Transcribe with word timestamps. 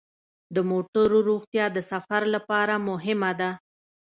د 0.55 0.57
موټرو 0.69 1.17
روغتیا 1.29 1.65
د 1.75 1.77
سفر 1.91 2.21
لپاره 2.35 2.73
مهمه 2.89 3.31
ده. 3.39 3.51